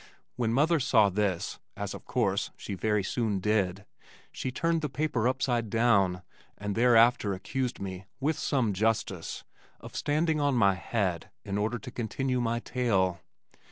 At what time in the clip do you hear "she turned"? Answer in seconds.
4.31-4.81